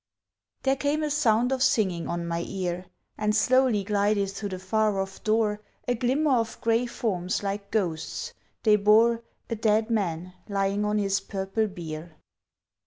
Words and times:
There 0.63 0.75
came 0.75 1.03
a 1.03 1.11
sound 1.11 1.51
of 1.51 1.61
singing 1.61 2.07
on 2.07 2.25
my 2.25 2.43
ear, 2.47 2.87
And 3.19 3.35
slowly 3.35 3.83
glided 3.83 4.31
through 4.31 4.49
the 4.49 4.57
far 4.57 4.99
off 4.99 5.23
door 5.23 5.61
A 5.87 5.93
glimmer 5.93 6.37
of 6.37 6.59
grey 6.59 6.87
forms 6.87 7.43
like 7.43 7.69
ghosts, 7.69 8.33
they 8.63 8.77
bore 8.77 9.21
A 9.51 9.55
dead 9.55 9.91
man 9.91 10.33
lying 10.49 10.85
on 10.85 10.97
his 10.97 11.19
purple 11.19 11.67
bier. 11.67 12.17